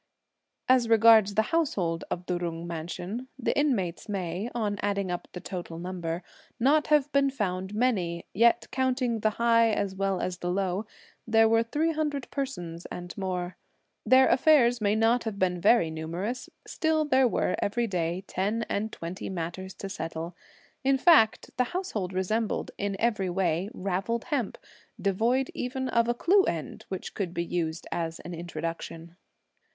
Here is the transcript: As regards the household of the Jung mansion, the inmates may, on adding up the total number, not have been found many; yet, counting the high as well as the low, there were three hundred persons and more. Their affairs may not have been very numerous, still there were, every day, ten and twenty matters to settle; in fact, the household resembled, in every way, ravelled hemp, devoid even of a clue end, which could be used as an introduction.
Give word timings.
As 0.67 0.89
regards 0.89 1.35
the 1.35 1.43
household 1.53 2.05
of 2.09 2.25
the 2.25 2.39
Jung 2.39 2.65
mansion, 2.65 3.27
the 3.37 3.55
inmates 3.55 4.09
may, 4.09 4.49
on 4.55 4.79
adding 4.81 5.11
up 5.11 5.27
the 5.33 5.39
total 5.39 5.77
number, 5.77 6.23
not 6.59 6.87
have 6.87 7.11
been 7.11 7.29
found 7.29 7.75
many; 7.75 8.25
yet, 8.33 8.65
counting 8.71 9.19
the 9.19 9.29
high 9.37 9.69
as 9.69 9.93
well 9.93 10.19
as 10.19 10.39
the 10.39 10.49
low, 10.49 10.87
there 11.27 11.47
were 11.47 11.61
three 11.61 11.91
hundred 11.91 12.31
persons 12.31 12.87
and 12.87 13.15
more. 13.15 13.57
Their 14.03 14.27
affairs 14.27 14.81
may 14.81 14.95
not 14.95 15.25
have 15.25 15.37
been 15.37 15.61
very 15.61 15.91
numerous, 15.91 16.49
still 16.65 17.05
there 17.05 17.27
were, 17.27 17.55
every 17.61 17.85
day, 17.85 18.23
ten 18.25 18.65
and 18.67 18.91
twenty 18.91 19.29
matters 19.29 19.75
to 19.75 19.87
settle; 19.87 20.35
in 20.83 20.97
fact, 20.97 21.51
the 21.57 21.65
household 21.75 22.11
resembled, 22.11 22.71
in 22.75 22.99
every 22.99 23.29
way, 23.29 23.69
ravelled 23.71 24.23
hemp, 24.23 24.57
devoid 24.99 25.51
even 25.53 25.87
of 25.89 26.07
a 26.07 26.15
clue 26.15 26.41
end, 26.45 26.85
which 26.89 27.13
could 27.13 27.35
be 27.35 27.45
used 27.45 27.85
as 27.91 28.19
an 28.21 28.33
introduction. 28.33 29.15